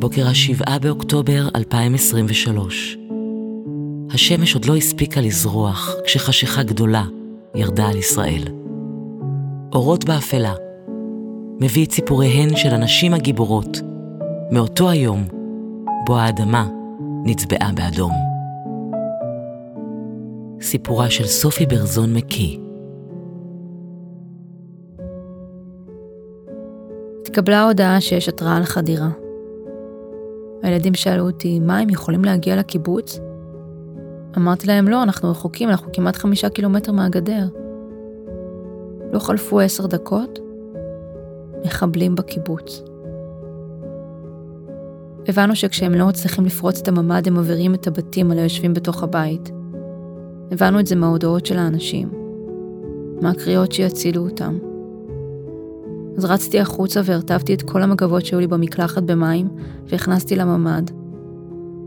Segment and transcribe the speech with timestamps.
[0.00, 2.98] בוקר השבעה באוקטובר 2023.
[4.10, 7.04] השמש עוד לא הספיקה לזרוח כשחשיכה גדולה
[7.54, 8.42] ירדה על ישראל.
[9.72, 10.54] אורות באפלה
[11.60, 13.80] מביא את סיפוריהן של הנשים הגיבורות
[14.50, 15.24] מאותו היום
[16.06, 16.68] בו האדמה
[17.24, 18.12] נצבעה באדום.
[20.62, 22.58] סיפורה של סופי ברזון מקיא
[27.22, 29.19] התקבלה הודעה שיש התראה על חדירה.
[30.62, 33.20] הילדים שאלו אותי, מה, הם יכולים להגיע לקיבוץ?
[34.36, 37.48] אמרתי להם, לא, אנחנו רחוקים, אנחנו כמעט חמישה קילומטר מהגדר.
[39.12, 40.38] לא חלפו עשר דקות,
[41.64, 42.82] מחבלים בקיבוץ.
[45.28, 49.50] הבנו שכשהם לא מצליחים לפרוץ את הממ"ד, הם מבעירים את הבתים על היושבים בתוך הבית.
[50.50, 52.08] הבנו את זה מההודעות של האנשים,
[53.20, 54.69] מהקריאות שיצילו אותם.
[56.20, 59.48] אז רצתי החוצה והרטבתי את כל המגבות שהיו לי במקלחת במים,
[59.86, 60.90] והכנסתי לממ"ד.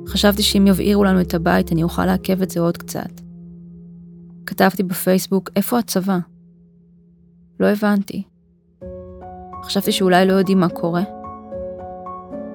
[0.08, 3.22] חשבתי שאם יבעירו לנו את הבית, אני אוכל לעכב את זה עוד קצת.
[4.46, 6.18] כתבתי בפייסבוק, איפה הצבא?
[7.60, 8.24] לא הבנתי.
[9.64, 11.04] חשבתי שאולי לא יודעים מה קורה.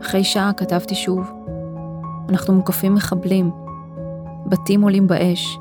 [0.00, 1.30] אחרי שעה כתבתי שוב,
[2.28, 3.50] אנחנו מוקפים מחבלים,
[4.46, 5.58] בתים עולים באש.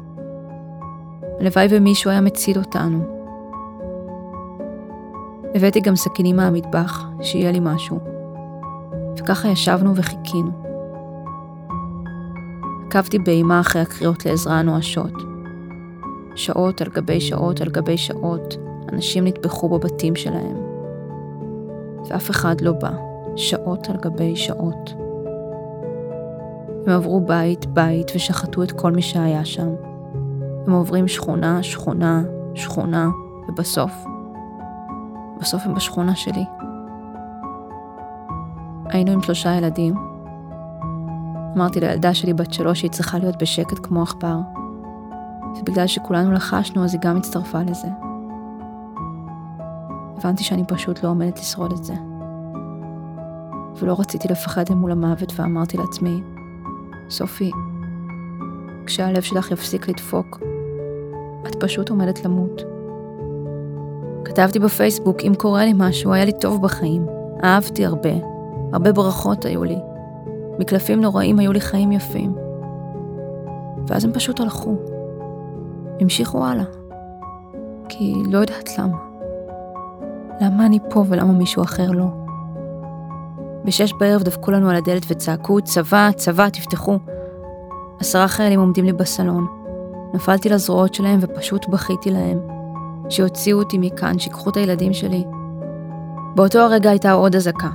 [1.40, 3.17] הלוואי ומישהו היה מציל אותנו.
[5.56, 8.00] הבאתי גם סכינים מהמטבח, שיהיה לי משהו.
[9.20, 10.52] וככה ישבנו וחיכינו.
[12.88, 15.14] עקבתי באימה אחרי הקריאות לעזרה הנואשות.
[16.36, 18.58] שעות על גבי שעות על גבי שעות,
[18.94, 20.58] אנשים נטבחו בבתים שלהם.
[22.10, 22.92] ואף אחד לא בא,
[23.36, 24.94] שעות על גבי שעות.
[26.88, 29.70] הם עברו בית-בית ושחטו את כל מי שהיה שם.
[30.68, 32.24] הם עוברים שכונה, שכונה,
[32.56, 33.10] שכונה,
[33.50, 33.92] ובסוף
[35.40, 36.46] בסוף הם בשכונה שלי.
[38.90, 39.96] היינו עם שלושה ילדים.
[41.56, 44.38] אמרתי לילדה שלי בת שלוש שהיא צריכה להיות בשקט כמו עכבר,
[45.60, 47.88] ובגלל שכולנו לחשנו אז היא גם הצטרפה לזה.
[50.18, 51.94] הבנתי שאני פשוט לא עומדת לשרוד את זה.
[53.76, 56.22] ולא רציתי לפחד מול המוות ואמרתי לעצמי,
[57.10, 57.52] סופי,
[58.86, 60.40] כשהלב שלך יפסיק לדפוק,
[61.48, 62.77] את פשוט עומדת למות.
[64.38, 67.06] כתבתי בפייסבוק, אם קורה לי משהו, היה לי טוב בחיים.
[67.44, 68.10] אהבתי הרבה,
[68.74, 69.78] הרבה ברכות היו לי.
[70.60, 72.36] מקלפים נוראים היו לי חיים יפים.
[73.88, 74.76] ואז הם פשוט הלכו.
[76.00, 76.64] המשיכו הלאה.
[77.90, 78.98] כי לא יודעת למה.
[80.42, 82.08] למה אני פה ולמה מישהו אחר לא?
[83.66, 87.00] בשש בערב דפקו לנו על הדלת וצעקו, צבא, צבא, תפתחו.
[88.00, 89.48] עשרה חיילים עומדים לי בסלון.
[90.14, 92.57] נפלתי לזרועות שלהם ופשוט בכיתי להם.
[93.10, 95.24] שיוציאו אותי מכאן, שיקחו את הילדים שלי.
[96.36, 97.70] באותו הרגע הייתה עוד אזעקה.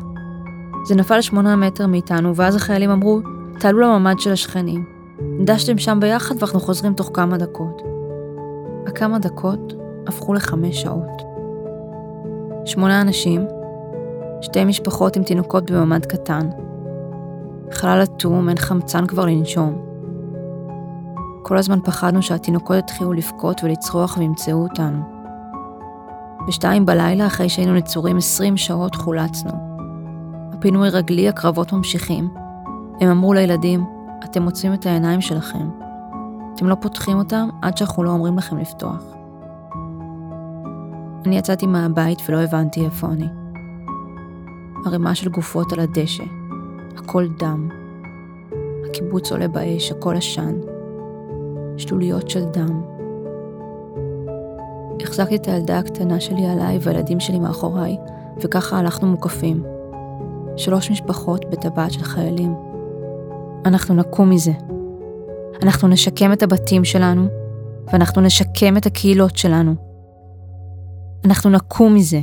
[0.85, 3.21] זה נפל שמונה מטר מאיתנו, ואז החיילים אמרו,
[3.59, 4.85] תעלו לממ"ד של השכנים.
[5.21, 7.83] נדשתם שם ביחד ואנחנו חוזרים תוך כמה דקות.
[8.87, 9.75] הכמה דקות
[10.07, 11.23] הפכו לחמש שעות.
[12.65, 13.47] שמונה אנשים,
[14.41, 16.49] שתי משפחות עם תינוקות בממ"ד קטן.
[17.73, 19.83] חלל אטום, אין חמצן כבר לנשום.
[21.43, 25.12] כל הזמן פחדנו שהתינוקות יתחילו לבכות ולצרוח וימצאו אותנו.
[26.49, 29.53] בשתיים בלילה, אחרי שהיינו נצורים עשרים שעות, חולצנו.
[30.53, 32.29] הפינוי רגלי, הקרבות ממשיכים.
[33.01, 33.85] הם אמרו לילדים,
[34.25, 35.69] אתם מוצאים את העיניים שלכם.
[36.55, 39.03] אתם לא פותחים אותם עד שאנחנו לא אומרים לכם לפתוח.
[41.27, 43.29] אני יצאתי מהבית ולא הבנתי איפה אני.
[44.87, 46.25] ערימה של גופות על הדשא,
[46.97, 47.69] הכל דם.
[48.87, 50.55] הקיבוץ עולה באש, הכל עשן.
[51.77, 52.92] שלוליות של דם.
[55.01, 57.97] החזקתי את הילדה הקטנה שלי עליי והילדים שלי מאחוריי,
[58.41, 59.63] וככה הלכנו מוקפים.
[60.57, 62.55] שלוש משפחות בטבעת של חיילים.
[63.67, 64.53] אנחנו נקום מזה.
[65.63, 67.27] אנחנו נשקם את הבתים שלנו,
[67.93, 69.75] ואנחנו נשקם את הקהילות שלנו.
[71.25, 72.21] אנחנו נקום מזה.